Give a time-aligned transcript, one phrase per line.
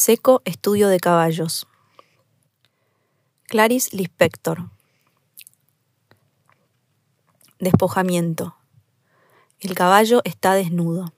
[0.00, 1.66] Seco Estudio de Caballos.
[3.48, 4.70] Clarice Lispector.
[7.58, 8.54] Despojamiento.
[9.58, 11.12] El caballo está desnudo.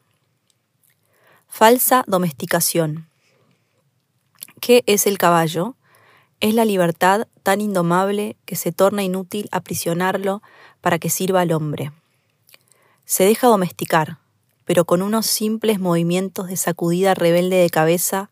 [1.47, 3.07] Falsa domesticación.
[4.63, 5.77] ¿Qué es el caballo?
[6.41, 10.41] Es la libertad tan indomable que se torna inútil aprisionarlo
[10.81, 11.93] para que sirva al hombre.
[13.05, 14.21] Se deja domesticar,
[14.65, 18.31] pero con unos simples movimientos de sacudida rebelde de cabeza,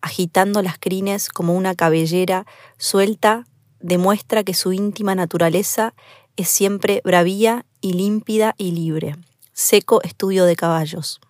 [0.00, 2.46] agitando las crines como una cabellera
[2.76, 3.46] suelta,
[3.80, 5.94] demuestra que su íntima naturaleza
[6.36, 9.16] es siempre bravía y límpida y libre.
[9.52, 11.20] Seco estudio de caballos.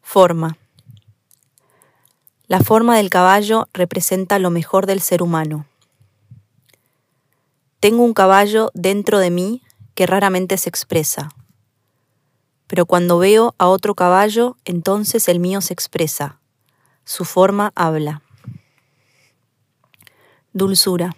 [0.00, 0.56] Forma.
[2.46, 5.66] La forma del caballo representa lo mejor del ser humano.
[7.80, 9.62] Tengo un caballo dentro de mí
[9.94, 11.28] que raramente se expresa.
[12.66, 16.40] Pero cuando veo a otro caballo, entonces el mío se expresa.
[17.08, 18.20] Su forma habla.
[20.52, 21.16] Dulzura.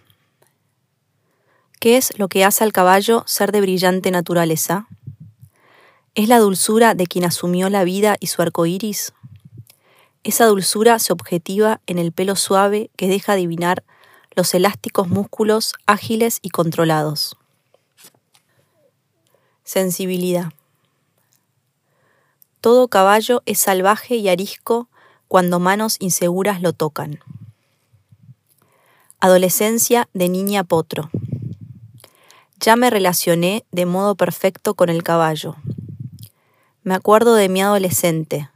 [1.81, 4.87] ¿Qué es lo que hace al caballo ser de brillante naturaleza?
[6.15, 9.15] ¿Es la dulzura de quien asumió la vida y su arco iris?
[10.23, 13.83] Esa dulzura se objetiva en el pelo suave que deja adivinar
[14.37, 17.37] los elásticos músculos ágiles y controlados.
[19.65, 20.53] Sensibilidad.
[22.61, 24.87] Todo caballo es salvaje y arisco
[25.31, 27.21] cuando manos inseguras lo tocan.
[29.21, 31.09] Adolescencia de niña potro.
[32.59, 35.55] Ya me relacioné de modo perfecto con el caballo.
[36.83, 38.51] Me acuerdo de mi adolescente,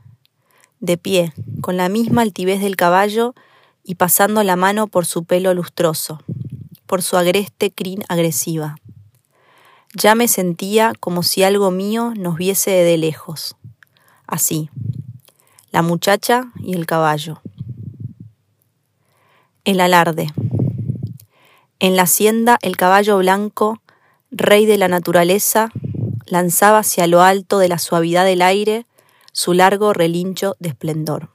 [0.81, 3.37] de pie, con la misma altivez del caballo
[3.85, 6.25] y pasando la mano por su pelo lustroso,
[6.87, 8.75] por su agreste crin agresiva.
[9.95, 13.55] Ya me sentía como si algo mío nos viese de lejos.
[14.27, 14.71] Así,
[15.75, 17.43] la muchacha y el caballo.
[19.65, 20.33] El alarde.
[21.81, 23.83] En la hacienda el caballo blanco
[24.31, 25.73] rey de la naturaleza,
[26.27, 28.87] lanzaba hacia lo alto de la suavidad del aire
[29.33, 31.34] su largo relincho de esplendor.